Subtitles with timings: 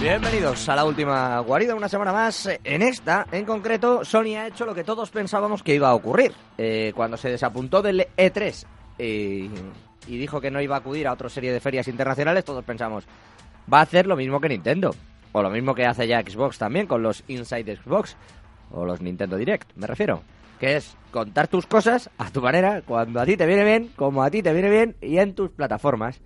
[0.00, 2.48] Bienvenidos a la última guarida, una semana más.
[2.64, 6.32] En esta, en concreto, Sony ha hecho lo que todos pensábamos que iba a ocurrir.
[6.56, 8.64] Eh, cuando se desapuntó del E3
[8.98, 9.50] eh,
[10.06, 13.04] y dijo que no iba a acudir a otra serie de ferias internacionales, todos pensamos,
[13.70, 14.94] va a hacer lo mismo que Nintendo.
[15.32, 18.16] O lo mismo que hace ya Xbox también con los Inside Xbox.
[18.70, 20.22] O los Nintendo Direct, me refiero.
[20.58, 24.22] Que es contar tus cosas a tu manera, cuando a ti te viene bien, como
[24.22, 26.22] a ti te viene bien y en tus plataformas.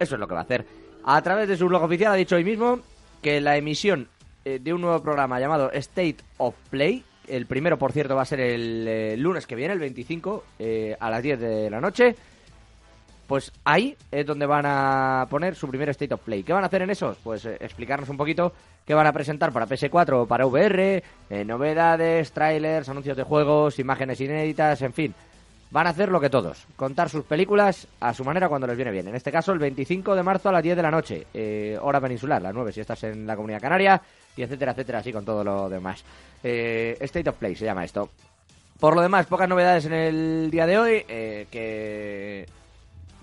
[0.00, 0.66] Eso es lo que va a hacer.
[1.04, 2.80] A través de su blog oficial ha dicho hoy mismo
[3.22, 4.08] que la emisión
[4.44, 8.26] eh, de un nuevo programa llamado State of Play, el primero por cierto va a
[8.26, 12.14] ser el eh, lunes que viene, el 25, eh, a las 10 de la noche,
[13.26, 16.42] pues ahí es donde van a poner su primer State of Play.
[16.42, 17.16] ¿Qué van a hacer en esos?
[17.18, 18.52] Pues eh, explicarnos un poquito
[18.86, 23.78] qué van a presentar para PS4 o para VR, eh, novedades, trailers, anuncios de juegos,
[23.78, 25.14] imágenes inéditas, en fin.
[25.70, 28.92] Van a hacer lo que todos, contar sus películas a su manera cuando les viene
[28.92, 29.08] bien.
[29.08, 32.00] En este caso, el 25 de marzo a las 10 de la noche, eh, hora
[32.00, 34.00] peninsular, las 9 si estás en la Comunidad Canaria,
[34.36, 36.04] y etcétera, etcétera, así con todo lo demás.
[36.42, 38.10] Eh, State of Play se llama esto.
[38.78, 42.46] Por lo demás, pocas novedades en el día de hoy, eh, que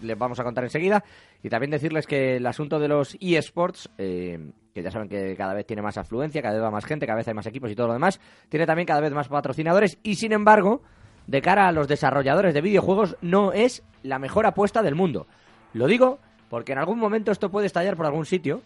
[0.02, 1.04] les vamos a contar enseguida.
[1.44, 4.40] Y también decirles que el asunto de los eSports, eh,
[4.74, 7.18] que ya saben que cada vez tiene más afluencia, cada vez va más gente, cada
[7.18, 8.20] vez hay más equipos y todo lo demás,
[8.50, 10.82] tiene también cada vez más patrocinadores y sin embargo,
[11.28, 15.28] de cara a los desarrolladores de videojuegos, no es la mejor apuesta del mundo.
[15.74, 18.62] Lo digo porque en algún momento esto puede estallar por algún sitio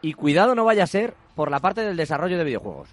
[0.00, 2.88] y cuidado no vaya a ser por la parte del desarrollo de videojuegos.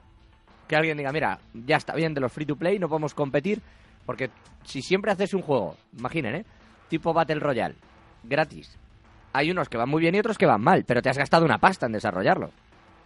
[0.67, 3.62] Que alguien diga, mira, ya está bien de los free to play, no podemos competir,
[4.06, 4.30] porque
[4.64, 6.45] si siempre haces un juego, imaginen, ¿eh?
[6.90, 7.76] tipo Battle Royale,
[8.23, 8.78] gratis.
[9.34, 11.45] Hay unos que van muy bien y otros que van mal, pero te has gastado
[11.45, 12.52] una pasta en desarrollarlo.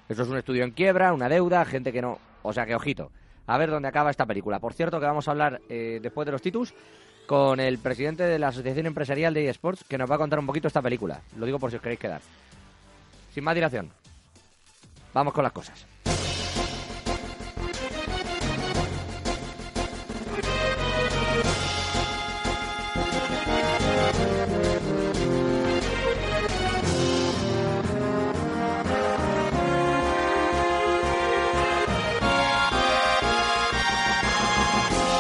[0.10, 2.20] Eso es un estudio en quiebra, una deuda, gente que no...
[2.42, 3.12] O sea que, ojito,
[3.48, 4.60] a ver dónde acaba esta película.
[4.60, 6.74] Por cierto, que vamos a hablar eh, después de los títulos
[7.26, 10.46] con el presidente de la Asociación Empresarial de eSports, que nos va a contar un
[10.46, 11.22] poquito esta película.
[11.38, 12.22] Lo digo por si os queréis quedar.
[13.34, 13.90] Sin más dilación,
[15.14, 15.93] vamos con las cosas.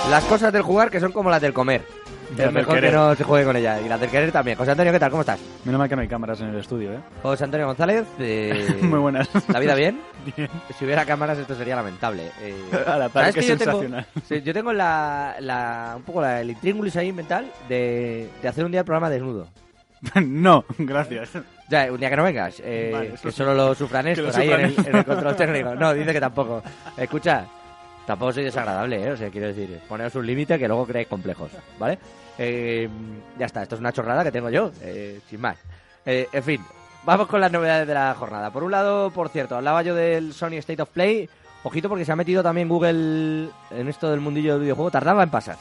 [0.09, 1.81] Las cosas del jugar que son como las del comer.
[2.38, 3.81] Es mejor que no se juegue con ellas.
[3.84, 4.58] Y las del querer también.
[4.58, 5.09] José Antonio, ¿qué tal?
[5.12, 5.40] ¿Cómo estás?
[5.66, 7.00] Menos mal que no hay cámaras en el estudio, ¿eh?
[7.22, 8.06] José Antonio González.
[8.19, 9.30] eh, Muy buenas.
[9.50, 10.02] ¿La vida bien?
[10.38, 10.50] Bien.
[10.78, 12.31] Si hubiera cámaras esto sería lamentable.
[12.42, 12.56] Eh,
[12.88, 14.44] A la par, ¿sabes qué que yo tengo, sensacional.
[14.44, 18.72] yo tengo la, la- un poco la, el intríngulis ahí mental de, de hacer un
[18.72, 19.47] día el programa desnudo.
[20.25, 21.30] no, gracias.
[21.69, 24.59] Ya, un día que no vengas, eh, Vale, que solo lo sufran estos ahí en
[24.62, 25.75] el, en el control técnico.
[25.75, 26.62] No, dice que tampoco.
[26.97, 27.46] Escucha,
[28.06, 29.12] tampoco soy desagradable, ¿eh?
[29.12, 32.00] O sea, quiero decir, poneros un límite que luego creéis complejos, ¿vale?
[32.38, 32.90] Eh,
[33.38, 35.58] ya está, esto es una chorrada que tengo yo, eh, sin más.
[36.06, 36.62] Eh, en fin,
[37.03, 38.52] vamos con las novedades de la jornada.
[38.52, 41.30] Por un lado, por cierto, hablaba yo del Sony State of Play.
[41.63, 44.92] Ojito porque se ha metido también Google en esto del mundillo del videojuego.
[44.92, 45.56] Tardaba en pasar.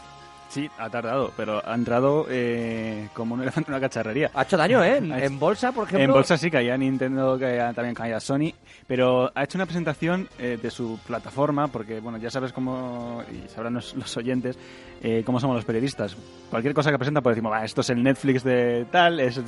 [0.53, 4.31] Sí, ha tardado, pero ha entrado eh, como un elefante en una cacharrería.
[4.35, 4.99] Ha hecho daño, ¿eh?
[5.23, 6.05] En, bolsa, por ejemplo.
[6.05, 8.53] En bolsa sí caía Nintendo, caía, también caía Sony,
[8.87, 13.49] pero ha hecho una presentación eh, de su plataforma, porque bueno, ya sabes cómo, y
[13.49, 14.59] sabrán los, los oyentes,
[15.03, 16.15] eh, cómo somos los periodistas.
[16.51, 19.41] Cualquier cosa que presenta, pues decimos, "Va, esto es el Netflix de tal, es,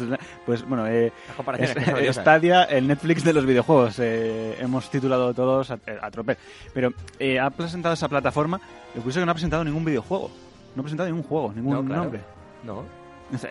[0.47, 1.13] pues bueno, eh,
[1.59, 2.17] es-.
[2.17, 3.99] Stadia, el Netflix de los videojuegos.
[3.99, 6.39] eh, hemos titulado todos a, a tropel.
[6.73, 8.59] Pero eh, ha presentado esa plataforma,
[8.95, 10.31] lo curioso es que no ha presentado ningún videojuego.
[10.75, 12.03] No ha presentado ningún juego, ningún No, claro.
[12.03, 12.21] nombre.
[12.65, 12.83] No.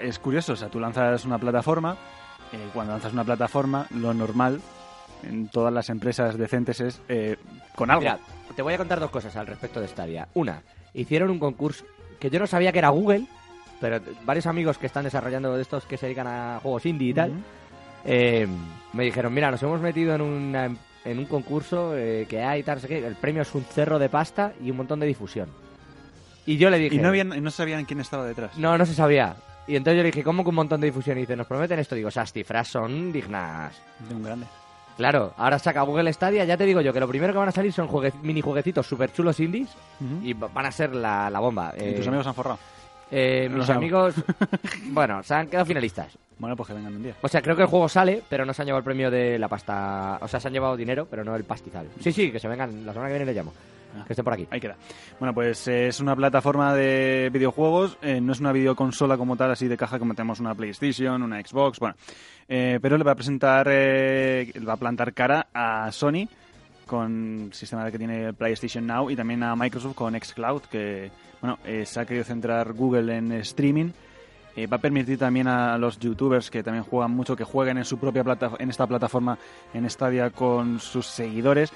[0.01, 1.97] Es curioso, o sea, tú lanzas una plataforma,
[2.51, 4.61] eh, cuando lanzas una plataforma, lo normal
[5.23, 7.38] en todas las empresas decentes es eh,
[7.75, 8.01] con algo.
[8.01, 8.19] Mira,
[8.56, 10.28] te voy a contar dos cosas al respecto de Stadia.
[10.35, 10.61] Una,
[10.94, 11.85] hicieron un concurso
[12.19, 13.25] que yo no sabía que era Google,
[13.81, 17.13] pero varios amigos que están desarrollando de estos que se dedican a juegos indie y
[17.13, 17.31] tal,
[18.05, 18.47] eh,
[18.94, 22.75] me dijeron, mira, nos hemos metido en, una- en un concurso eh, que hay tal,
[22.75, 25.49] no sé qué, el premio es un cerro de pasta y un montón de difusión.
[26.45, 26.95] Y yo le dije...
[26.95, 28.57] Y no, habían, no sabían quién estaba detrás.
[28.57, 29.35] No, no se sabía.
[29.67, 31.17] Y entonces yo le dije, ¿cómo que un montón de difusión?
[31.17, 31.95] Y dice, nos prometen esto.
[31.95, 33.73] Digo, esas cifras son dignas.
[34.09, 34.45] De un grande.
[34.97, 37.51] Claro, ahora saca Google Stadia, ya te digo yo que lo primero que van a
[37.51, 39.69] salir son juegue- mini jueguecitos super chulos indies
[40.22, 41.73] y va- van a ser la, la bomba.
[41.75, 42.59] ¿Y Eh, tus amigos han forrado?
[43.09, 44.13] eh, mis amigos,
[44.91, 46.16] bueno, se han quedado finalistas.
[46.37, 47.16] Bueno, pues que vengan un día.
[47.22, 49.40] O sea, creo que el juego sale, pero no se han llevado el premio de
[49.40, 50.19] la pasta.
[50.22, 51.87] O sea, se han llevado dinero, pero no el pastizal.
[52.01, 52.85] Sí, sí, que se vengan.
[52.85, 53.53] La semana que viene les llamo.
[54.07, 54.47] Que estén por aquí.
[54.49, 54.75] Ahí queda.
[55.19, 59.51] Bueno, pues eh, es una plataforma de videojuegos, eh, no es una videoconsola como tal,
[59.51, 61.95] así de caja como tenemos una PlayStation, una Xbox, bueno.
[62.47, 66.28] Eh, pero le va a presentar, eh, va a plantar cara a Sony
[66.85, 71.09] con el sistema que tiene PlayStation Now y también a Microsoft con xCloud, que
[71.40, 73.91] bueno, se ha querido centrar Google en streaming
[74.72, 77.97] va a permitir también a los youtubers que también juegan mucho que jueguen en su
[77.97, 79.37] propia plata en esta plataforma
[79.73, 81.73] en Stadia con sus seguidores.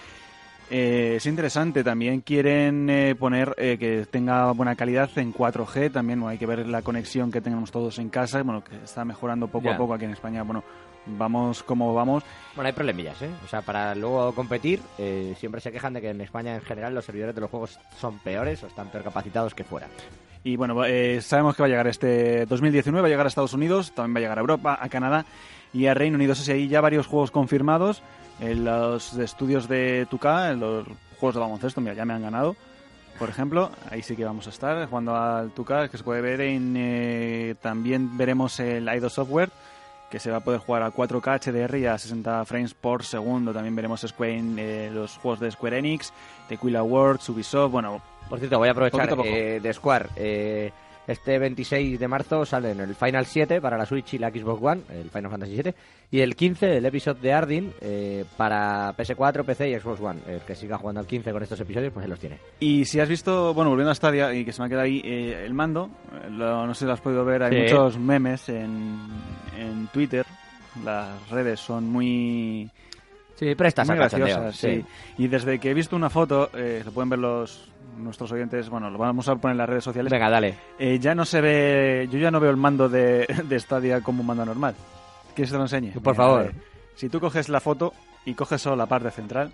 [0.69, 6.19] Eh, es interesante, también quieren eh, poner eh, que tenga buena calidad en 4G, también
[6.19, 9.47] bueno, hay que ver la conexión que tengamos todos en casa, bueno, que está mejorando
[9.47, 9.75] poco Ya.
[9.75, 10.65] a poco aquí en España, bueno,
[11.05, 12.23] vamos como vamos.
[12.53, 13.29] Bueno, hay problemillas, ¿eh?
[13.45, 16.93] O sea, para luego competir, eh, siempre se quejan de que en España en general
[16.93, 19.87] los servidores de los juegos son peores o están peor capacitados que fuera.
[20.43, 23.53] Y bueno, eh, sabemos que va a llegar este 2019, va a llegar a Estados
[23.53, 25.25] Unidos, también va a llegar a Europa, a Canadá
[25.73, 26.33] y a Reino Unido.
[26.33, 28.01] Eso sí, hay ya varios juegos confirmados.
[28.39, 30.85] En los estudios de 2K, en los
[31.19, 32.55] juegos de baloncesto, mira, ya me han ganado.
[33.17, 36.41] Por ejemplo, ahí sí que vamos a estar jugando al 2K, que se puede ver
[36.41, 36.75] en...
[36.77, 39.49] eh, también veremos el IDO Software,
[40.11, 43.53] que se va a poder jugar a 4K HDR y a 60 frames por segundo.
[43.53, 46.13] También veremos Square, eh, los juegos de Square Enix,
[46.47, 50.09] Tequila World, Ubisoft, bueno, Por cierto, voy a aprovechar eh, de Square.
[51.07, 54.81] Este 26 de marzo salen el Final 7 para la Switch y la Xbox One,
[54.89, 55.75] el Final Fantasy 7,
[56.11, 60.19] y el 15 el episodio de Ardyn eh, para PS4, PC y Xbox One.
[60.27, 62.37] El que siga jugando al 15 con estos episodios, pues se los tiene.
[62.59, 65.01] Y si has visto, bueno, volviendo a Stadia y que se me ha quedado ahí,
[65.05, 65.89] eh, el mando,
[66.29, 67.73] lo- no sé si lo has podido ver, hay Sí.
[67.73, 68.97] muchos memes en,
[69.57, 70.25] en Twitter,
[70.83, 72.69] las redes son muy,
[73.35, 74.55] Sí, prestas muy graciosas.
[74.55, 74.83] Sí.
[75.17, 78.89] Y desde que he visto una foto, eh, lo pueden ver los nuestros oyentes, bueno,
[78.89, 80.55] lo vamos a poner en las redes sociales, Venga, dale.
[80.79, 84.21] eh, ya no se ve, yo ya no veo el mando de, de Stadia como
[84.21, 84.75] un mando normal.
[85.35, 85.91] ¿Quieres que te lo enseñe?
[86.01, 86.45] Por favor.
[86.45, 86.51] eh,
[86.95, 87.93] si tú coges la foto
[88.25, 89.51] y coges solo la parte central,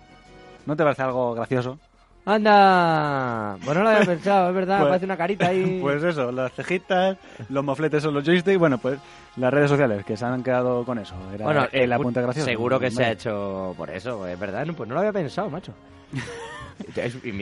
[0.66, 1.78] ¿no te parece algo gracioso?
[2.26, 3.56] ¡Anda!
[3.64, 5.78] Bueno, no lo había pensado, es verdad, Pues- parece una carita ahí.
[5.82, 7.18] Pues eso, las cejitas,
[7.50, 8.98] los mofletes son los joysticks, bueno, pues
[9.36, 11.14] las redes sociales que se han quedado con eso.
[11.34, 12.46] Era bueno, el eh, apunte gracioso.
[12.48, 14.64] Seguro que se ha hecho por eso, es verdad.
[14.64, 15.74] No, Pues no lo había pensado, macho.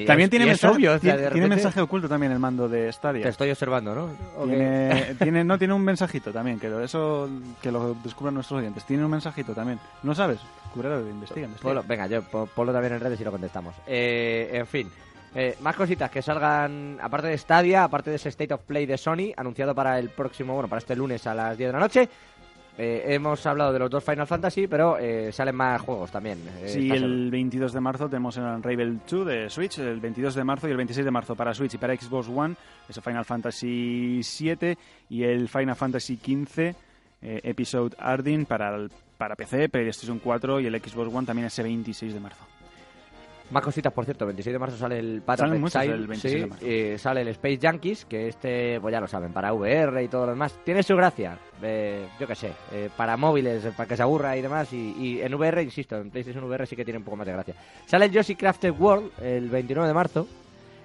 [0.06, 3.23] También tiene, mensaje, obvio, tiene, tiene mensaje oculto también el mando de Stadia.
[3.23, 4.11] Te estoy observando, ¿no?
[4.46, 7.29] Tiene, tiene- no tiene un mensajito también, que lo- eso
[7.61, 8.84] que lo descubran nuestros oyentes.
[8.84, 9.79] Tiene un mensajito también.
[10.02, 10.38] ¿No sabes?
[10.75, 11.70] Cúbrelo, investiga, investiga.
[11.75, 13.75] Ponlo- venga, yo po- ponlo también en redes y lo contestamos.
[13.87, 14.90] Eh, en fin,
[15.34, 18.99] eh, más cositas que salgan, aparte de Stadia, aparte de ese State of Play de
[18.99, 22.08] Sony, anunciado para el próximo, bueno, para este lunes a las 10 de la noche.
[22.78, 26.38] Eh, hemos hablado de los dos Final Fantasy, pero eh, salen más juegos también.
[26.62, 30.44] eh, Sí, el 22 de marzo tenemos el Unravel 2 de Switch, el 22 de
[30.44, 32.54] marzo y el 26 de marzo para Switch y para Xbox One,
[32.88, 34.78] ese Final Fantasy 7
[35.10, 36.74] y el Final Fantasy 15
[37.20, 41.62] eh, Episode Ardyn para, el- para PC, PlayStation 4 y el Xbox One también ese
[41.62, 42.44] 26 de marzo.
[43.50, 46.47] Más cositas, por cierto, 26 de marzo sale el Path Salen muchos el 26 de
[46.47, 46.65] marzo.
[46.67, 50.25] eh, sale el Space Junkies, que este, pues ya lo saben, para VR y todo
[50.25, 50.59] lo demás.
[50.65, 54.43] Tiene su gracia, eh, yo qué sé, eh, para móviles, para que se aburra y
[54.43, 54.73] demás.
[54.73, 57.33] Y, y en VR, insisto, en PlayStation VR sí que tiene un poco más de
[57.35, 57.55] gracia.
[57.85, 60.27] Sale el Yoshi Crafted World el 29 de marzo.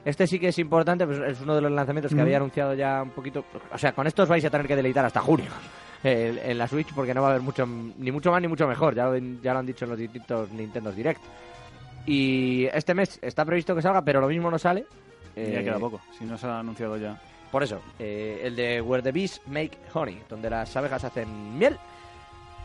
[0.04, 2.24] Este sí que es importante, pues es uno de los lanzamientos que Ujú.
[2.24, 3.46] había anunciado ya un poquito.
[3.74, 5.48] O sea, con estos vais a tener que deleitar hasta junio
[6.04, 8.68] eh, en la Switch porque no va a haber mucho, ni mucho más ni mucho
[8.68, 8.94] mejor.
[8.96, 11.22] Ya lo, ya lo han dicho en los distintos Nintendo Direct.
[12.08, 14.86] Y este mes está previsto que salga, pero lo mismo no sale.
[15.36, 17.22] ya Eh, queda poco, si no se ha anunciado ya.
[17.52, 21.78] Por eso, eh, el de Where the Bees Make Honey, donde las abejas hacen miel,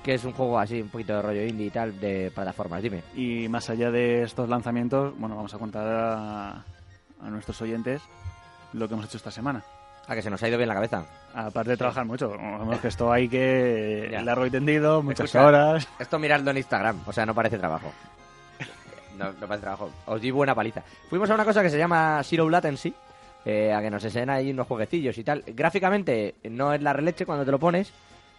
[0.02, 2.82] que es un juego así, un poquito de rollo indie y tal, de plataformas.
[2.82, 3.02] Dime.
[3.14, 6.50] Y más allá de estos lanzamientos, bueno, vamos a contar a,
[7.20, 8.00] a nuestros oyentes
[8.72, 9.62] lo que hemos hecho esta semana.
[10.08, 11.04] A que se nos ha ido bien la cabeza.
[11.34, 14.22] Aparte de trabajar mucho, vemos que esto hay que Ya.
[14.22, 15.88] largo y tendido, muchas Escucha, horas.
[16.00, 17.92] Esto miradlo en Instagram, o sea, no parece trabajo.
[19.22, 19.90] No, no parece trabajo.
[20.06, 20.82] Os di buena paliza.
[21.08, 22.92] Fuimos a una cosa que se llama Zero Latency,
[23.44, 25.44] eh, a que nos enseñan ahí unos jueguecillos y tal.
[25.46, 27.92] Gráficamente no es la releche cuando te lo pones,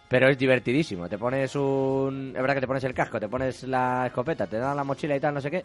[0.10, 1.08] pero es divertidísimo.
[1.08, 2.34] Te pones un...
[2.36, 5.16] Es verdad que te pones el casco, te pones la escopeta, te dan la mochila
[5.16, 5.64] y tal, no sé qué.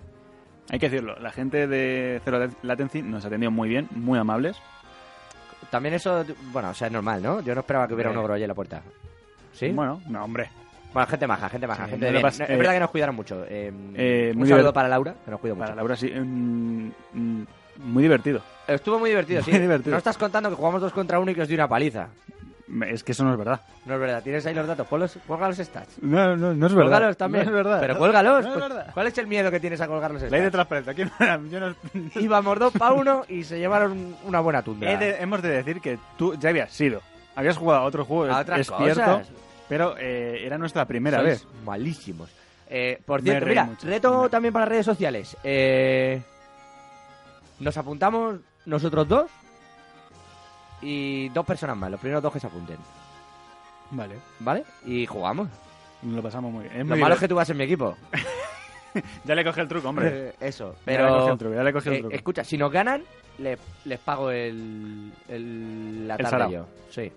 [0.71, 4.57] Hay que decirlo, la gente de Zero Latency nos ha atendido muy bien, muy amables.
[5.71, 7.41] También eso, bueno, o sea, es normal, ¿no?
[7.41, 8.83] Yo no esperaba que hubiera un ogro allí en la puerta.
[9.53, 9.71] ¿Sí?
[9.71, 10.51] Bueno, no, hombre.
[10.93, 12.33] Bueno, gente maja, gente maja, Sí, gente no de le bien.
[12.33, 13.45] pas- No, eh, Es verdad que nos cuidaron mucho.
[13.49, 15.65] Eh, eh, un muy saludo para Laura, que nos cuidó mucho.
[15.65, 17.43] Para Laura sí, mm, mm,
[17.85, 18.41] muy divertido.
[18.67, 19.51] Estuvo muy divertido, sí.
[19.51, 19.93] Muy divertido.
[19.93, 22.09] No estás contando que jugamos dos contra uno y que os di una paliza.
[22.87, 23.63] Es que eso no es verdad.
[23.87, 24.23] No es verdad.
[24.23, 24.87] Tienes ahí los datos.
[24.87, 26.03] Ponlos, cuelga los stats.
[26.03, 26.91] No, no, no es verdad.
[26.91, 27.45] Cuélgalos también.
[27.47, 27.81] No es verdad.
[27.81, 28.45] Pero cuélgalos.
[28.45, 28.91] No es pues, verdad.
[28.93, 30.53] ¿Cuál es el miedo que tienes a colgar los Ley de stats?
[30.69, 30.93] transparencia.
[30.93, 31.75] Aquí no- yo no-
[32.21, 34.63] Íbamos dos para uno y se llevaron una buena.
[34.83, 37.01] He de- hemos de decir que tú ya habías sido.
[37.37, 39.29] Habías jugado a otro juego A otras es cierto, cosas.
[39.69, 41.47] Pero eh, era nuestra primera Sois vez.
[41.65, 42.31] malísimos.
[42.71, 43.87] Eh, por Me cierto, reí mira, mucho.
[43.87, 45.37] reto Me- también para redes sociales.
[45.45, 46.21] Eh,
[47.61, 49.31] nos apuntamos nosotros dos
[50.83, 52.77] y dos personas más, los primeros dos que se apunten,
[53.91, 54.15] Vale.
[54.41, 54.65] ¿vale?
[54.85, 55.49] Y jugamos.
[56.03, 56.83] Lo pasamos muy bien.
[56.83, 57.97] Es Lo malo es que tú vas en mi equipo.
[59.25, 60.09] Ya le coge el truco, hombre.
[60.31, 61.33] Eh, Eso, Ya le coge pero...
[61.33, 62.15] el truco, ya le coge el eh, truco.
[62.17, 63.03] escucha, si nos ganan,
[63.39, 66.51] le- les pago el, el, la El tarde sarao.
[66.51, 66.67] yo.
[66.91, 67.13] Sí.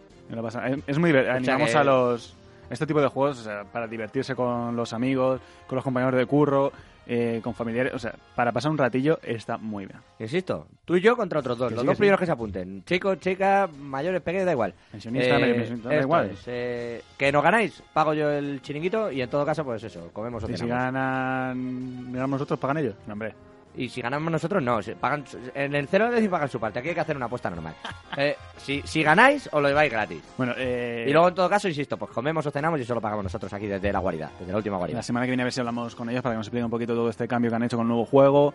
[0.85, 1.35] Es muy divertido.
[1.37, 2.35] Animamos que- a los.
[2.71, 6.25] Este tipo de juegos, o sea, para divertirse con los amigos, con los compañeros de
[6.25, 6.71] curro,
[7.07, 9.99] eh, con familiares, o sea, para pasar un ratillo está muy bien.
[10.19, 11.69] Insisto, tú y yo contra otros dos.
[11.69, 11.99] Que los sí, dos sí.
[11.99, 12.83] primeros que se apunten.
[12.85, 14.73] Chicos, chicas, mayores, pequeños, da igual.
[14.91, 16.29] Pensionista, pensionista, da igual.
[16.29, 20.09] es, eh, que nos ganáis, pago yo el chiringuito y en todo caso, pues eso,
[20.13, 22.95] comemos o Y si ganan, ganamos nosotros, pagan ellos.
[23.07, 23.33] No, hombre.
[23.75, 24.81] Y si ganamos nosotros, no.
[24.81, 25.23] si pagan,
[25.55, 26.79] en el cero decir pagan su parte.
[26.79, 27.75] Aquí hay que hacer una apuesta normal.
[28.17, 30.21] Eh, si, si ganáis, os lo lleváis gratis.
[30.37, 32.99] Bueno, eh, Y luego, en todo caso, insisto, pues comemos o cenamos y eso lo
[32.99, 34.97] pagamos nosotros aquí desde la guarida, desde la última guarida.
[34.97, 36.71] la semana que viene a ver si hablamos con ellos para que nos expliquen un
[36.71, 38.53] poquito todo este cambio que han hecho con el nuevo juego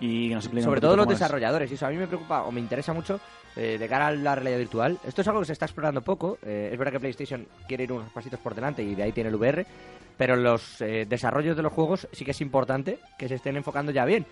[0.00, 1.10] y que nos expliquen Sobre un todo los es.
[1.18, 3.20] desarrolladores, y eso a mí me preocupa o me interesa mucho
[3.56, 4.98] eh, de cara a la realidad virtual.
[5.06, 6.38] Esto es algo que se está explorando poco.
[6.42, 9.28] eh, es verdad que PlayStation quiere ir unos pasitos por delante y de ahí tiene
[9.28, 9.66] el VR,
[10.16, 13.92] pero los eh, desarrollos de los juegos sí que es importante que se estén enfocando
[13.92, 14.24] ya bien.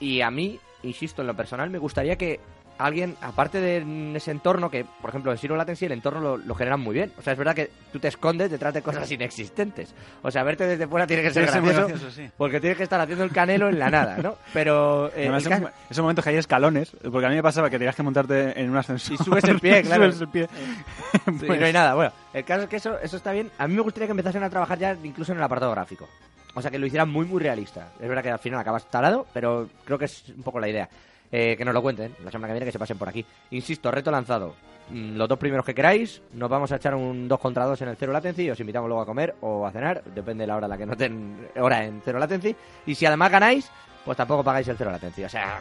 [0.00, 2.40] Y a mí, insisto, en lo personal, me gustaría que
[2.76, 6.54] alguien, aparte de ese entorno, que por ejemplo en Zero Latency el entorno lo, lo
[6.56, 7.12] generan muy bien.
[7.16, 9.94] O sea, es verdad que tú te escondes detrás de cosas inexistentes.
[10.22, 12.28] O sea, verte desde fuera tiene que ser muy gracioso, gracioso, sí.
[12.36, 14.36] porque tienes que estar haciendo el canelo en la nada, ¿no?
[14.52, 17.78] Pero eh, Además, caso- esos momentos que hay escalones, porque a mí me pasaba que
[17.78, 19.14] tenías que montarte en un ascensor.
[19.14, 20.10] Y subes el pie, claro.
[20.10, 20.48] subes el pie.
[20.52, 21.94] Sí, Pues, no hay nada.
[21.94, 23.52] Bueno, el caso es que eso, eso está bien.
[23.56, 26.08] A mí me gustaría que empezasen a trabajar ya incluso en el apartado gráfico.
[26.54, 27.88] O sea, que lo hicieran muy, muy realista.
[28.00, 30.88] Es verdad que al final acabas talado, pero creo que es un poco la idea.
[31.32, 33.24] Eh, que nos lo cuenten la semana que viene, que se pasen por aquí.
[33.50, 34.54] Insisto, reto lanzado.
[34.90, 37.88] Mm, Los dos primeros que queráis, nos vamos a echar un 2 contra 2 en
[37.88, 40.66] el Cero Latency, os invitamos luego a comer o a cenar, depende de la hora
[40.66, 42.54] en la que noten hora en Cero Latency.
[42.86, 43.68] Y si además ganáis,
[44.04, 45.24] pues tampoco pagáis el Cero Latency.
[45.24, 45.60] O sea,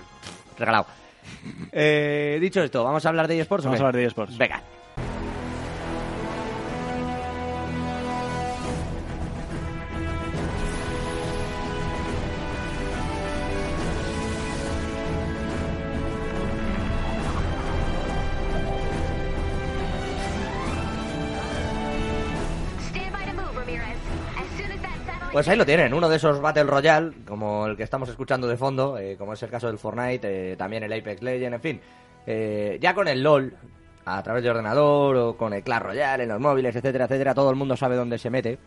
[0.60, 0.86] regalado.
[1.72, 3.66] Eh, dicho esto, ¿vamos a hablar de eSports?
[3.66, 4.38] o Vamos a hablar de eSports.
[4.38, 4.62] Venga.
[25.34, 28.56] Pues ahí lo tienen, uno de esos Battle Royale, como el que estamos escuchando de
[28.56, 31.82] fondo, eh, como es el caso del Fortnite, eh, también el Apex Legends, en fin.
[32.28, 33.52] Eh, ya con el LOL,
[34.06, 37.50] a través de ordenador o con el Clash Royale en los móviles, etcétera, etcétera, todo
[37.50, 38.60] el mundo sabe dónde se mete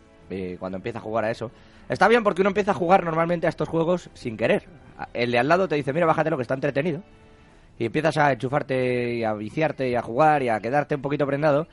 [0.58, 1.52] cuando empieza a jugar a eso.
[1.88, 4.64] Está bien porque uno empieza a jugar normalmente a estos juegos sin querer.
[5.14, 7.00] El de al lado te dice, mira, bájate lo que está entretenido.
[7.78, 11.28] Y empiezas a enchufarte y a viciarte y a jugar y a quedarte un poquito
[11.28, 11.68] prendado.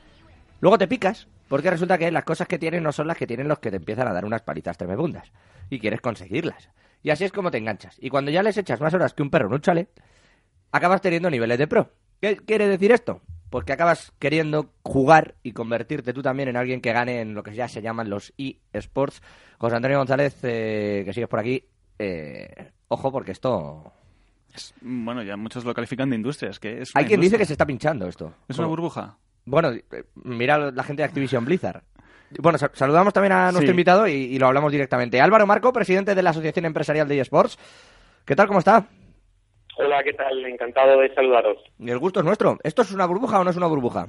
[0.60, 3.48] Luego te picas, porque resulta que las cosas que tienes no son las que tienen
[3.48, 5.30] los que te empiezan a dar unas palitas tremebundas.
[5.70, 6.70] Y quieres conseguirlas.
[7.02, 7.96] Y así es como te enganchas.
[8.00, 9.88] Y cuando ya les echas más horas que un perro en un chalet,
[10.72, 11.90] acabas teniendo niveles de pro.
[12.20, 13.20] ¿Qué quiere decir esto?
[13.50, 17.42] Pues que acabas queriendo jugar y convertirte tú también en alguien que gane en lo
[17.42, 18.32] que ya se llaman los
[18.72, 19.22] eSports.
[19.58, 21.64] José Antonio González, eh, que sigues por aquí,
[21.98, 23.92] eh, ojo porque esto...
[24.52, 26.50] Es- bueno, ya muchos lo califican de industria.
[26.50, 28.32] Es que es Hay quien dice que se está pinchando esto.
[28.48, 29.18] Es una burbuja.
[29.46, 29.82] Bueno, eh,
[30.24, 31.82] mira la gente de Activision Blizzard.
[32.40, 33.70] Bueno, sa- saludamos también a nuestro Sí.
[33.70, 35.20] invitado y, y lo hablamos directamente.
[35.20, 37.58] Álvaro Marco, presidente de la Asociación Empresarial de eSports.
[38.26, 38.46] ¿Qué tal?
[38.48, 38.86] ¿Cómo está?
[39.76, 40.44] Hola, ¿qué tal?
[40.46, 41.58] Encantado de saludaros.
[41.78, 42.58] El gusto es nuestro.
[42.62, 44.08] ¿Esto es una burbuja o no es una burbuja?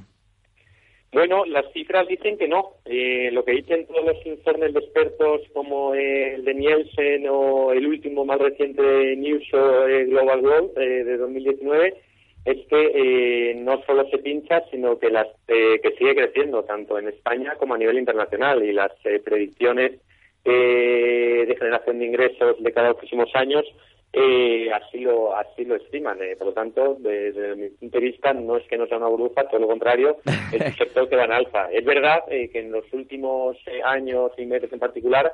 [1.11, 2.73] Bueno, las cifras dicen que no.
[2.85, 7.85] Eh, lo que dicen todos los informes de expertos como el de Nielsen o el
[7.87, 11.93] último más reciente News o, eh, Global World eh, de 2019
[12.45, 12.91] es que
[13.51, 17.55] eh, no solo se pincha, sino que las eh, que sigue creciendo tanto en España
[17.57, 19.99] como a nivel internacional y las eh, predicciones
[20.45, 23.65] eh, de generación de ingresos de cada próximos años
[24.17, 26.21] eh, así lo así lo estiman.
[26.21, 26.37] eh.
[26.37, 29.43] Por lo tanto, desde mi punto de vista, no es que no sea una burbuja,
[29.49, 30.17] todo lo contrario,
[30.53, 31.69] es un sector que va en alza.
[31.71, 35.33] Es verdad eh, que en los últimos años y meses en particular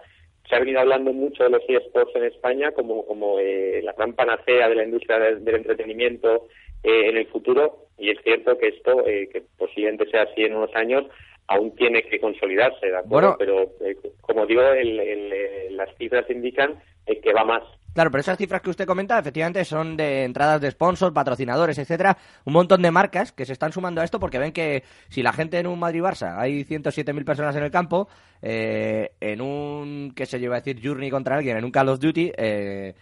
[0.49, 4.13] se ha venido hablando mucho de los eSports en España como, como eh, la gran
[4.13, 6.47] panacea de la industria del, del entretenimiento
[6.83, 10.55] eh, en el futuro y es cierto que esto, eh, que posiblemente sea así en
[10.55, 11.05] unos años,
[11.47, 13.29] aún tiene que consolidarse, ¿de Bueno.
[13.29, 13.37] acuerdo?
[13.37, 17.63] Pero, eh, como digo, el- el, eh, las cifras indican eh, que va más.
[17.93, 22.15] Claro, pero esas cifras que usted comenta, efectivamente, son de entradas de sponsors, patrocinadores, etcétera,
[22.45, 25.33] un montón de marcas que se están sumando a esto porque ven que si la
[25.33, 28.07] gente en un Madrid-Barça hay 107.000 personas en el campo,
[28.41, 31.99] eh, en un, qué yo, iba a decir Journey contra alguien, en un Call of
[31.99, 32.93] Duty, eh,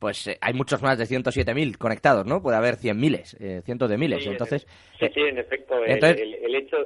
[0.00, 2.42] pues eh, hay muchos más de 107.000 conectados, ¿no?
[2.42, 4.24] Puede haber 100.000, eh, cientos de miles.
[4.24, 4.66] Sí, Entonces,
[4.98, 5.74] Sí, eh, sí, en efecto.
[5.84, 6.76] el- entonces- el, el hecho.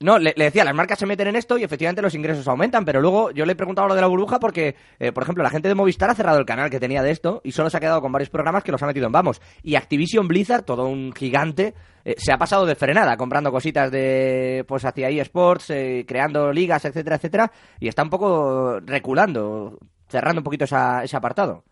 [0.00, 2.84] no, le, le decía, las marcas se meten en esto y efectivamente los ingresos aumentan,
[2.84, 5.48] pero luego yo le he preguntado lo de la burbuja porque, eh, por ejemplo, la
[5.48, 7.80] gente de Movistar ha cerrado el canal que tenía de esto y solo se ha
[7.80, 9.40] quedado con varios programas que los ha metido en vamos.
[9.62, 11.72] Y Activision Blizzard, todo un gigante,
[12.04, 16.84] eh, se ha pasado de frenada comprando cositas de, pues hacia eSports, eh, creando ligas,
[16.84, 21.64] etcétera, etcétera, y está un poco reculando, cerrando un poquito esa- ese apartado.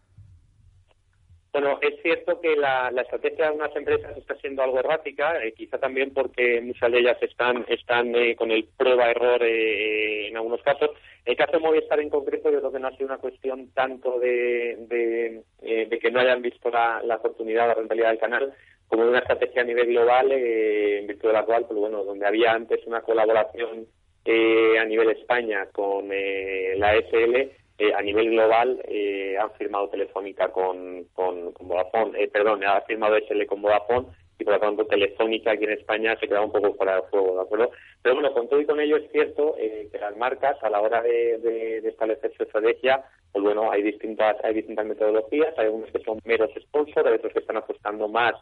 [1.54, 5.78] Bueno, es cierto que la, estrategia de unas empresas está siendo algo errática, eh, quizá
[5.78, 10.90] también porque muchas de ellas están, están eh, con el prueba-error eh, en algunos casos.
[11.24, 14.18] El caso de Movistar en concreto yo creo que no ha sido una cuestión tanto
[14.18, 18.52] de, eh, que no hayan visto la, oportunidad, la rentabilidad del canal,
[18.88, 22.02] como de una estrategia a nivel global, eh, en virtud de la cual, pues bueno,
[22.02, 23.86] donde había antes una colaboración
[24.24, 29.88] eh, a nivel España con eh, la SL, eh, a nivel global eh, han firmado
[29.88, 34.06] Telefónica con, con, con Vodafone, eh, perdón, ha firmado SL con Vodafone
[34.38, 37.36] y por lo tanto Telefónica aquí en España se queda un poco fuera del juego,
[37.36, 37.70] ¿de acuerdo?
[38.02, 40.80] Pero bueno, con todo y con ello es cierto eh, que las marcas a la
[40.80, 45.66] hora de, de, de establecer su estrategia, pues bueno, hay distintas, hay distintas metodologías, hay
[45.66, 48.34] algunos que son meros sponsors, hay otros que están apostando más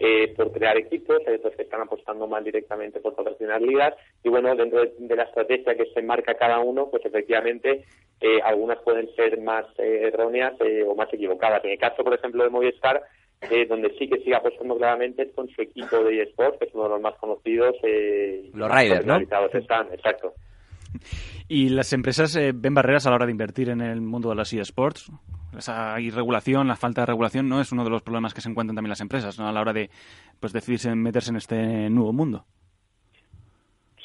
[0.00, 4.28] eh, por crear equipos, hay otros que están apostando más directamente por patrocinar ligas y
[4.28, 7.84] bueno, dentro de, de la estrategia que se marca cada uno, pues efectivamente
[8.20, 11.64] eh, algunas pueden ser más eh, erróneas eh, o más equivocadas.
[11.64, 13.02] En el caso, por ejemplo, de Movistar,
[13.42, 16.74] eh, donde sí que sigue apostando claramente es con su equipo de eSports, que es
[16.74, 17.76] uno de los más conocidos.
[17.82, 19.18] Eh, Los Riders, ¿no?
[19.18, 20.34] Están, exacto.
[21.48, 24.34] ¿Y las empresas eh, ven barreras a la hora de invertir en el mundo de
[24.34, 25.10] los eSports?
[25.56, 28.76] Esa irregulación, la falta de regulación, no es uno de los problemas que se encuentran
[28.76, 29.48] también las empresas ¿no?
[29.48, 29.90] a la hora de
[30.38, 32.44] pues decidirse meterse en este nuevo mundo.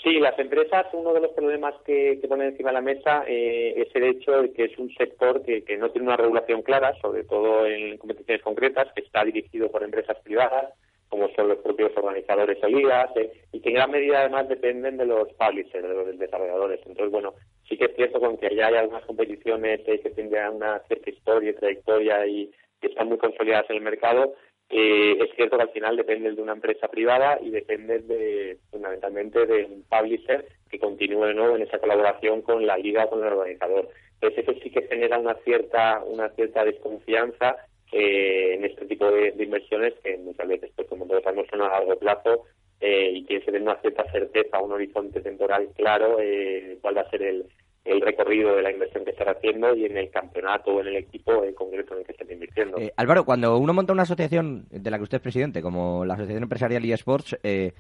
[0.06, 3.74] Sí, las empresas, uno de los problemas que, que ponen encima de la mesa eh,
[3.76, 7.24] es el hecho de que es un sector que, no tiene una regulación clara, sobre
[7.24, 10.76] todo en competiciones concretas, que está dirigido por empresas privadas,
[11.10, 14.98] como son los propios organizadores de ligas, eh, y que en gran medida además dependen
[14.98, 16.82] de los publishers, de los desarrolladores.
[16.86, 17.34] Entonces, bueno,
[17.68, 21.10] sí que es cierto con que ya hay algunas competiciones eh, que tienen una cierta
[21.10, 24.34] historia y trayectoria y que están muy consolidadas en el mercado,
[24.70, 29.46] eh, es cierto que al final dependen de una empresa privada y dependen de, fundamentalmente
[29.46, 31.56] de un publisher que continúe ¿no?
[31.56, 33.90] en esa colaboración con la liga o con el organizador.
[34.16, 37.58] Entonces eso sí que genera una cierta, una cierta desconfianza
[37.92, 41.62] eh, en este tipo de, de inversiones que muchas veces, pues como todos sabemos, son
[41.62, 42.46] a largo plazo
[42.82, 47.02] eh, y que se den una cierta certeza, un horizonte temporal claro, eh, cuál va
[47.02, 47.46] a ser el,
[47.86, 50.96] el recorrido de la inversión que estará haciendo y en el campeonato o en el
[50.98, 52.78] equipo en concreto en el que esté invirtiendo.
[52.80, 56.16] Eh, Álvaro, cuando uno monta una asociación de la que usted es presidente, como la
[56.16, 57.74] Asociación Empresarial eSports, eh,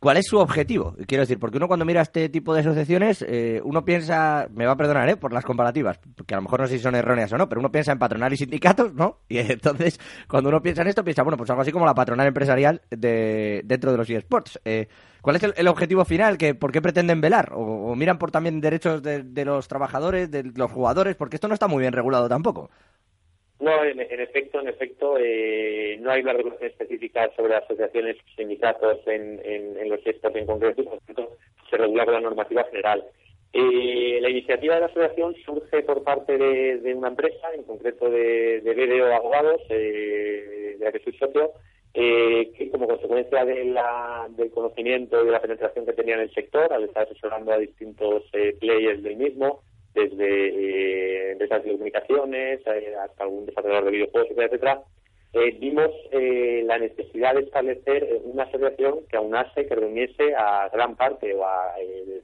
[0.00, 0.96] ¿cuál es su objetivo?
[1.06, 4.72] Quiero decir, porque uno cuando mira este tipo de asociaciones, eh, uno piensa, me va
[4.72, 5.16] a perdonar ¿eh?
[5.16, 7.60] por las comparativas, porque a lo mejor no sé si son erróneas o no, pero
[7.60, 9.18] uno piensa en patronal y sindicatos, ¿no?
[9.28, 12.26] Y entonces, cuando uno piensa en esto, piensa, bueno, pues algo así como la patronal
[12.26, 14.58] empresarial de, dentro de los eSports.
[14.64, 14.88] Eh,
[15.20, 16.38] ¿Cuál es el, el objetivo final?
[16.38, 17.52] que ¿Por qué pretenden velar?
[17.52, 21.14] ¿O, o miran por también derechos de, de los trabajadores, de los jugadores?
[21.14, 22.70] Porque esto no está muy bien regulado tampoco.
[23.60, 29.06] No, en, efecto, en efecto, eh, no hay una regulación específica sobre asociaciones y sindicatos
[29.06, 31.36] en, en, en los esports en concreto, por tanto
[31.68, 33.04] se regula con la normativa general.
[33.52, 38.08] Eh, la iniciativa de la asociación surge por parte de, de una empresa, en concreto
[38.08, 41.52] de, de BDO Abogados, eh, de la que soy socio,
[41.92, 46.20] eh, que como consecuencia de la, del conocimiento y de la penetración que tenía en
[46.20, 49.62] el sector, al estar asesorando a distintos eh, players del mismo,
[49.94, 54.82] desde eh, empresas de comunicaciones eh, hasta algún desarrollador de videojuegos, etcétera, etcétera,
[55.32, 61.32] eh, vimos la necesidad de establecer una asociación que aunase, que reuniese a gran parte
[61.34, 61.74] o a,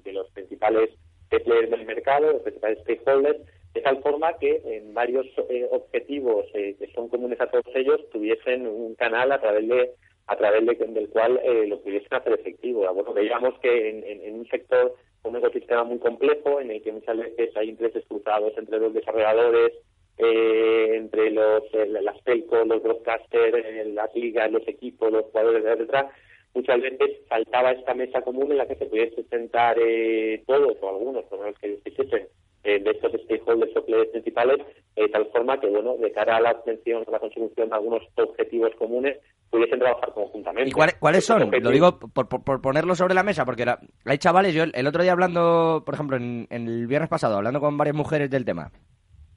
[0.02, 0.90] de, los principales
[1.28, 3.40] players del mercado, los principales stakeholders,
[3.76, 8.00] de tal forma que en varios eh, objetivos eh, que son comunes a todos ellos
[8.10, 9.90] tuviesen un canal a través de
[10.28, 12.92] a través de, del cual eh, lo pudiesen hacer efectivo.
[12.92, 14.96] Bueno, veíamos que en un sector
[15.26, 19.72] un ecosistema muy complejo en el que muchas veces hay intereses cruzados entre los desarrolladores,
[20.18, 25.64] eh, entre los eh, las telcos, los broadcasters, eh, las ligas, los equipos, los jugadores,
[25.64, 26.10] etcétera.
[26.54, 30.88] Muchas veces faltaba esta mesa común en la que se pudiese sentar eh, todos o
[30.88, 32.28] algunos, por lo menos que quisiesen,
[32.66, 34.58] eh, de estos stakeholders o players principales,
[34.96, 38.02] de tal forma que, bueno, de cara a la obtención, a la consecución de algunos
[38.16, 39.16] objetivos comunes,
[39.50, 40.70] pudiesen trabajar conjuntamente.
[40.70, 41.50] ¿Y cuáles, cuáles son?
[41.62, 44.72] Lo digo por, por- por ponerlo sobre la mesa, porque la- hay chavales, yo el,
[44.74, 48.28] el otro día hablando, por ejemplo, en, en el viernes pasado, hablando con varias mujeres
[48.30, 48.72] del tema,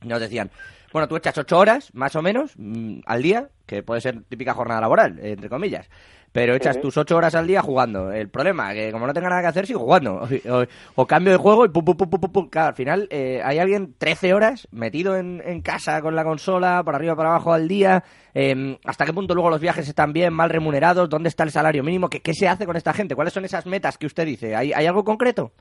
[0.04, 0.50] nos decían,
[0.92, 4.54] bueno, tú echas ocho horas, más o menos, mm, al día, que puede ser típica
[4.54, 5.88] jornada laboral, entre comillas,
[6.32, 8.12] pero echas tus ocho horas al día jugando.
[8.12, 10.28] El problema, que como no tenga nada que hacer, sigo jugando.
[10.50, 10.64] O,
[10.96, 12.50] o cambio de juego y pum, pum, pum, pum, pum, pum.
[12.50, 16.84] Claro, al final eh, hay alguien 13 horas metido en, en casa con la consola,
[16.84, 18.04] por arriba, para abajo al día.
[18.34, 21.10] eh, ¿Hasta qué punto luego los viajes están bien, mal remunerados?
[21.10, 22.10] ¿Dónde está el salario mínimo?
[22.10, 23.16] ¿Qué, qué se hace con esta gente?
[23.16, 24.56] ¿Cuáles son esas metas que usted dice?
[24.56, 25.52] ¿Hay, hay algo concreto?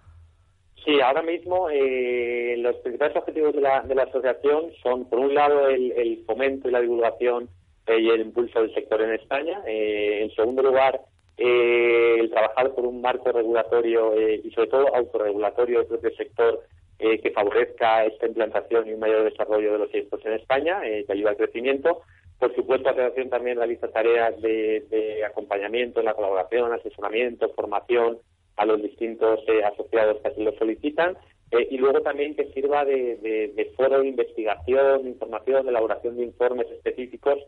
[0.84, 5.34] Sí, ahora mismo eh, los principales objetivos de la, de la asociación son, por un
[5.34, 7.48] lado, el, el fomento y la divulgación
[7.86, 9.62] eh, y el impulso del sector en España.
[9.66, 11.00] Eh, en segundo lugar,
[11.36, 16.62] eh, el trabajar por un marco regulatorio eh, y, sobre todo, autorregulatorio del propio sector
[16.98, 21.30] que favorezca esta implantación y un mayor desarrollo de los esports en España, que ayuda
[21.30, 22.00] al crecimiento.
[22.40, 28.18] Por supuesto, la Federación también realiza tareas de, de acompañamiento en la colaboración, asesoramiento, formación
[28.58, 31.16] a los distintos eh, asociados que así lo solicitan.
[31.50, 36.16] Eh, y luego también que sirva de, de, de foro de investigación, información, de elaboración
[36.16, 37.38] de informes específicos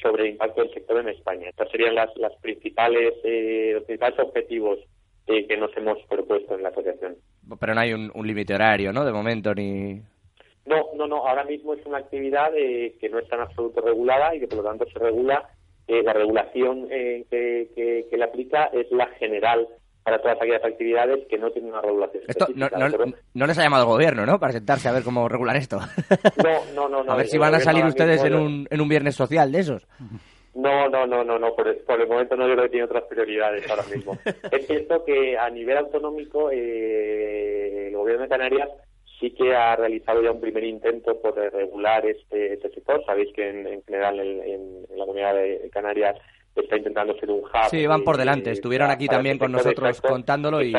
[0.00, 1.50] sobre el impacto del sector en España.
[1.50, 4.78] Estos serían las, las principales, eh, los principales objetivos
[5.26, 7.16] eh, que nos hemos propuesto en la asociación.
[7.60, 9.04] Pero no hay un, un límite horario, ¿no?
[9.04, 10.00] De momento, ni...
[10.64, 11.26] No, no, no.
[11.26, 14.58] Ahora mismo es una actividad eh, que no está en absoluto regulada y que por
[14.58, 15.46] lo tanto se regula.
[15.88, 19.68] eh, la regulación eh, que, que, que le aplica es la general
[20.02, 22.68] para todas aquellas actividades que no tienen una regulación Esto no,
[23.34, 24.38] no- les ha llamado el gobierno, ¿no?
[24.40, 25.78] Para sentarse a ver cómo regular esto.
[26.42, 27.12] No, no, no, no.
[27.12, 29.86] a ver si van a salir ustedes en un, en un viernes social de esos.
[30.54, 31.54] No, no, no, no, no.
[31.54, 34.18] Por, el- por el momento no yo creo que tiene otras prioridades ahora mismo.
[34.50, 38.68] es cierto que a nivel autonómico eh, el gobierno de Canarias
[39.20, 43.04] sí que ha realizado ya un primer intento por regular este, este sector.
[43.06, 46.16] Sabéis que en, en general en, en- en la comunidad de Canarias
[46.56, 47.50] está intentando ser un hub.
[47.70, 48.50] Sí, van por delante.
[48.50, 50.72] Estuvieron aquí también con nosotros exacto, contándolo y-.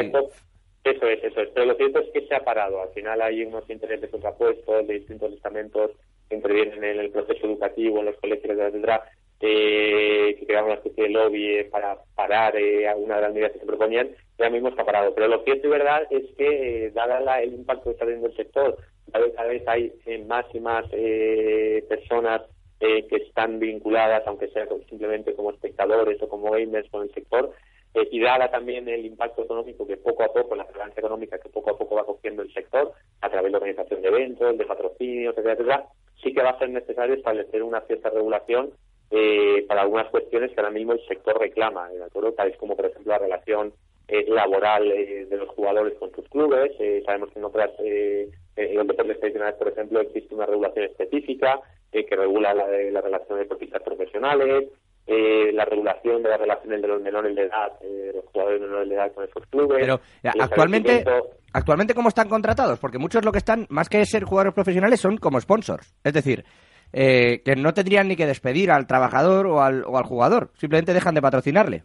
[0.84, 1.50] Eso es, eso es.
[1.54, 2.82] Pero lo cierto es que se ha parado.
[2.82, 5.92] Al final hay unos intereses contrapuestos de distintos estamentos
[6.30, 9.02] que intervienen en el proceso educativo, en los colegios, etcétera,
[9.40, 13.60] eh, que crearon una especie de lobby para parar eh, alguna de las medidas que
[13.60, 15.14] se proponían, y ahora mismo está parado.
[15.14, 18.28] Pero lo cierto y verdad es que, eh, dada la- el impacto que está teniendo
[18.28, 18.78] el sector,
[19.12, 22.42] cada vez, cada vez hay eh, más y más eh, personas
[22.86, 27.54] eh, que están vinculadas, aunque sea simplemente como espectadores o como gamers con el sector,
[27.93, 31.48] eh, y dada también el impacto económico que poco a poco, la relevancia económica que
[31.48, 32.91] poco a poco va cogiendo el sector,
[33.22, 35.86] a través de organización de eventos, de patrocinios, etcétera, etcétera,
[36.22, 38.72] sí que va a ser necesario establecer una cierta regulación
[39.12, 42.34] eh, para algunas cuestiones que ahora mismo el sector reclama, ¿de acuerdo?
[42.34, 43.72] Tales como, por ejemplo, la relación
[44.08, 46.72] eh, laboral eh, de los jugadores con sus clubes.
[46.80, 50.86] Eh, sabemos que en otras, eh, en los deportes tradicionales, por ejemplo, existe una regulación
[50.86, 51.60] específica
[51.92, 54.66] eh, que regula la, de, la relación de deportistas profesionales,
[55.06, 58.89] eh, la regulación de las relaciones de los menores de edad, eh, los jugadores menores
[58.89, 59.80] de edad con esos clubes.
[59.82, 60.00] Pero
[60.39, 61.04] actualmente,
[61.52, 62.80] actualmente ¿cómo están contratados?
[62.80, 65.94] Porque muchos lo que están, más que ser jugadores profesionales, son como sponsors.
[66.04, 66.46] Es decir,
[66.94, 70.52] eh, que no tendrían ni que despedir al trabajador o al, o al jugador.
[70.56, 71.84] Simplemente dejan de patrocinarle.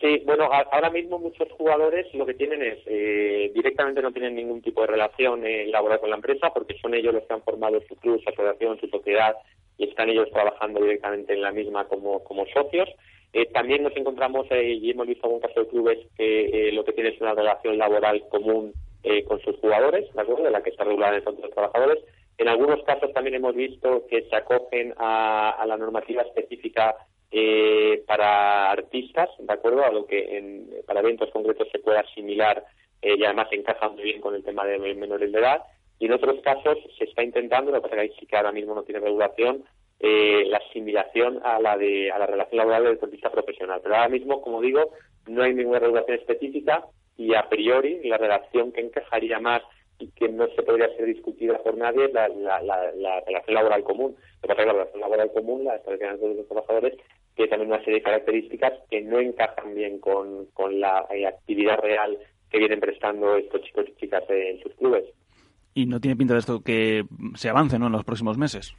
[0.00, 4.60] Sí, bueno, ahora mismo muchos jugadores lo que tienen es, eh, directamente no tienen ningún
[4.60, 7.80] tipo de relación eh, laboral con la empresa porque son ellos los que han formado
[7.88, 9.36] su club, su asociación, su sociedad
[9.78, 12.88] y están ellos trabajando directamente en la misma como, como socios.
[13.32, 16.84] Eh, también nos encontramos eh, y hemos visto algún caso de clubes que eh, lo
[16.84, 20.44] que tienen es una relación laboral común eh, con sus jugadores, ¿de acuerdo?
[20.44, 22.04] De la que está regulada en el de los Trabajadores.
[22.38, 26.94] En algunos casos también hemos visto que se acogen a la normativa específica
[27.30, 29.84] eh, para artistas, ¿de acuerdo?
[29.84, 32.64] A lo que en, para eventos concretos se puede asimilar
[33.02, 35.62] eh, y además encaja muy bien con el tema de menores de edad.
[35.98, 38.52] Y en otros casos se está intentando, lo que pasa es que sí que ahora
[38.52, 39.64] mismo no tiene regulación,
[39.98, 43.80] eh, la asimilación a la de a la relación laboral del deportista profesional.
[43.82, 44.90] Pero ahora mismo, como digo,
[45.26, 46.84] no hay ninguna regulación específica
[47.16, 49.62] y a priori la relación que encajaría más
[49.98, 53.82] y que no se podría ser discutida por nadie la, la, la, la relación laboral
[53.82, 54.16] común.
[54.42, 56.94] Lo que pasa es que la relación laboral común, la establecen los trabajadores,
[57.36, 61.78] tiene también una serie de características que no encajan bien con, con la eh, actividad
[61.78, 62.18] real
[62.50, 65.04] que vienen prestando estos chicos y chicas en sus clubes.
[65.74, 67.86] Y no tiene pinta de esto que se avance ¿no?
[67.86, 68.74] en los próximos meses.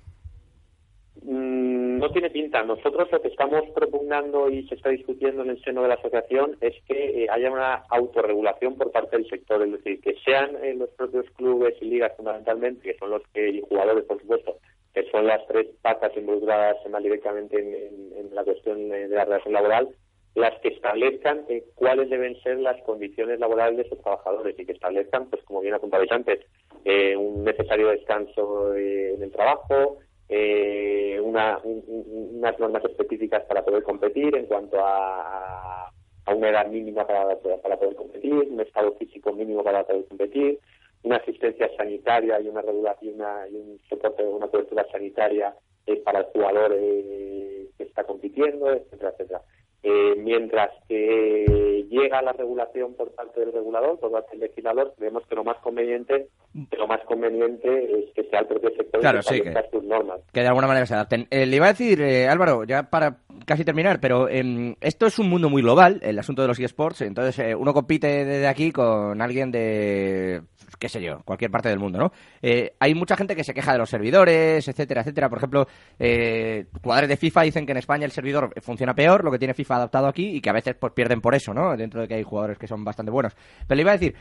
[1.21, 2.63] Mm, No tiene pinta.
[2.63, 6.57] Nosotros lo que estamos propugnando y se está discutiendo en el seno de la asociación
[6.61, 10.73] es que eh, haya una autorregulación por parte del sector, es decir, que sean eh,
[10.73, 14.57] los propios clubes y ligas fundamentalmente, que son los que, y jugadores por supuesto,
[14.93, 19.89] que son las tres patas involucradas más directamente en, la cuestión de la relación laboral,
[20.35, 24.73] las que establezcan eh, cuáles deben ser las condiciones laborales de sus trabajadores y que
[24.73, 26.39] establezcan, pues como bien apuntabais antes,
[26.85, 29.97] eh, un necesario descanso eh, en el trabajo,
[30.29, 35.89] eh, una- un- un- unas normas específicas para poder competir en cuanto a-
[36.25, 40.59] a una edad mínima para, para poder competir, un estado físico mínimo para poder competir,
[41.07, 45.97] una asistencia sanitaria y una regulación y, una- y un soporte, una cobertura sanitaria eh,
[45.97, 49.41] para el jugador eh, que está compitiendo, etcétera, etcétera.
[49.89, 55.25] Eh, mientras que llega la regulación por parte del regulador, por parte del legislador, creemos
[55.27, 56.27] que lo más conveniente,
[56.69, 59.83] que lo más conveniente es que sea el propio sector Claro, que sí, establezca sus
[59.85, 60.19] normas.
[60.33, 61.27] Que de alguna manera se adapten.
[61.29, 65.19] Eh, le iba a decir, eh, Álvaro, ya para casi terminar, pero em, esto es
[65.19, 67.03] un mundo muy global, el asunto de los eSports.
[67.03, 70.41] Entonces, uno compite desde aquí con alguien de,
[70.79, 72.11] qué sé yo, cualquier parte del mundo, ¿no?
[72.41, 75.29] Eh, hay mucha gente que se queja de los servidores, etcétera, etcétera.
[75.29, 75.67] Por ejemplo,
[75.99, 79.53] eh, jugadores de FIFA dicen que en España el servidor funciona peor, lo que tiene
[79.53, 81.75] FIFA adaptado aquí, y que a veces pues pierden por eso, ¿no?
[81.77, 83.35] Dentro de que hay jugadores que son bastante buenos.
[83.67, 84.15] Pero le iba a decir,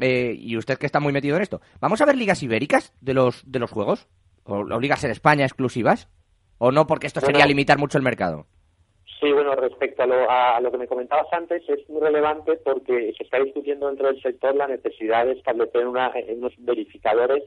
[0.00, 3.14] eh, y usted que está muy metido en esto, ¿vamos a ver ligas ibéricas de
[3.14, 4.08] los, de los juegos?
[4.44, 6.08] ¿O, o ligas en España exclusivas?
[6.58, 6.86] ¿O no?
[6.86, 8.46] Porque esto sería limitar mucho el mercado.
[9.20, 13.12] Sí, bueno, respecto a lo, a lo que me comentabas antes, es muy relevante porque
[13.18, 17.42] se está discutiendo dentro del sector la necesidad de establecer una- unos verificadores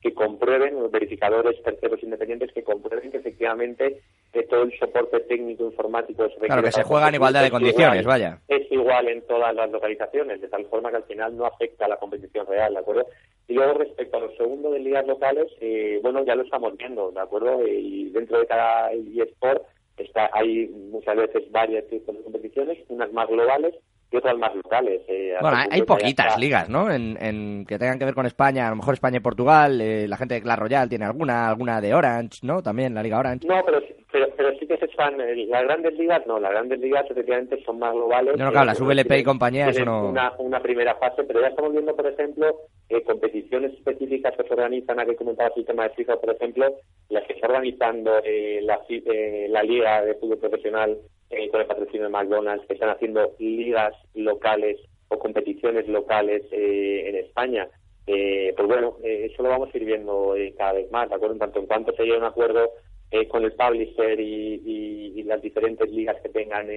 [0.00, 4.00] que comprueben, unos verificadores terceros independientes que comprueben que efectivamente
[4.32, 7.52] eh, todo el soporte técnico informático se Claro, que se juega en igualdad de es
[7.52, 8.38] condiciones, igual, vaya.
[8.48, 11.88] Es igual en todas las localizaciones, de tal forma que al final no afecta a
[11.88, 13.06] la competición real, ¿de acuerdo?
[13.48, 17.10] Y luego respecto a lo segundo de ligas locales, eh, bueno, ya lo estamos viendo,
[17.10, 17.62] ¿de acuerdo?
[17.64, 19.62] Eh, Y dentro de cada eSport
[19.96, 23.74] está, hay muchas veces varias tipos de competiciones, unas más globales
[24.10, 25.02] y otras más locales.
[25.06, 26.90] eh, Bueno, hay, poquitas está- ligas, ¿no?
[26.90, 30.08] En, en que tengan que ver con España, a lo mejor España y Portugal, eh,
[30.08, 32.62] la gente de Clash Royale tiene alguna, alguna de Orange, ¿no?
[32.62, 33.46] También la Liga Orange.
[33.46, 36.78] No, pero, pero, pero sí que se están, eh, las grandes ligas no, las grandes
[36.80, 38.36] ligas efectivamente son más globales.
[38.38, 41.24] No, no, claro, eh, las VLP y compañía, eso tienen no- Una, una primera fase,
[41.24, 42.46] pero ya estamos viendo, por ejemplo,
[42.88, 46.66] eh, competiciones específicas que se organizan, aquí comentabas el tema de FIFA, por ejemplo,
[47.10, 50.96] las que está organizando eh, la, eh, la Liga de Fútbol Profesional
[51.30, 57.08] eh, con el patrocinio de McDonald's, que están haciendo ligas locales o competiciones locales eh,
[57.08, 57.68] en España.
[58.06, 61.14] Eh, pues bueno, eh, eso lo vamos a ir viendo eh, cada vez más, ¿de
[61.14, 61.34] acuerdo?
[61.34, 62.70] En tanto en cuanto se llegue a un acuerdo
[63.10, 66.68] eh, con el publisher y, y- y las diferentes ligas que tengan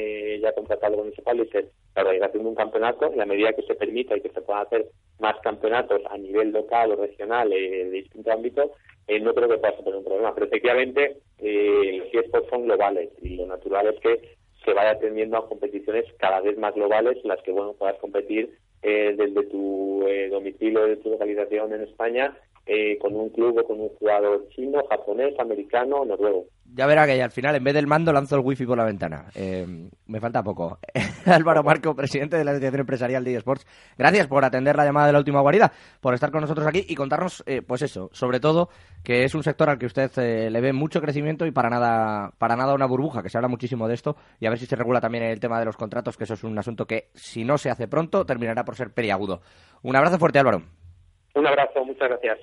[0.42, 3.76] ya contratado con ese publisher la organización de un campeonato, en la medida que se
[3.76, 4.88] permita y que se puedan hacer
[5.20, 8.72] más campeonatos a nivel local o regional de distinto ámbito,
[9.22, 10.34] no creo que pueda ser un problema.
[10.34, 14.22] Pero efectivamente, los eSports son globales y lo natural es que
[14.64, 18.58] se vaya atendiendo a competiciones cada vez más globales en las que bueno puedas competir
[18.84, 23.64] eh, desde tu eh, domicilio, de tu localización en España, eh, con un club o
[23.64, 26.46] con un jugador chino, japonés, americano, noruego.
[26.74, 29.26] Ya verá que al final, en vez del mando, lanzo el wifi por la ventana.
[29.36, 30.80] Eh, me falta poco.
[31.26, 35.14] Álvaro Marco, presidente de la Asociación Empresarial de eSports, gracias por atender la llamada de
[35.14, 38.70] la última guarida, por estar con nosotros aquí y contarnos, eh, pues eso, sobre todo,
[39.04, 42.32] que es un sector al que usted eh, le ve mucho crecimiento y para nada,
[42.38, 44.78] para nada una burbuja, que se habla muchísimo de esto, y a ver si se
[44.78, 47.58] regula también el tema de los contratos, que eso es un asunto que, si no
[47.58, 49.42] se hace pronto, terminará por ser periagudo.
[49.84, 50.62] Un abrazo fuerte, Álvaro.
[51.34, 52.40] Un abrazo, muchas gracias.